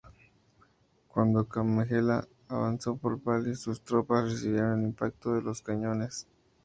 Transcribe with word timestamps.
Cuando 1.09 1.47
Kamehameha 1.47 2.27
avanzó 2.47 2.95
por 2.97 3.19
Pali, 3.21 3.53
sus 3.53 3.83
tropas 3.83 4.23
recibieron 4.31 4.79
el 4.79 4.85
impacto 4.87 5.35
de 5.35 5.43
los 5.43 5.61
cañones. 5.61 6.25